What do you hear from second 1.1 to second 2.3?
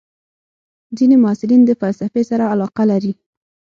محصلین د فلسفې